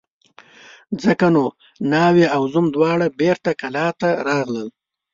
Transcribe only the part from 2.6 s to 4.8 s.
دواړه بېرته کلاه ته راغلل.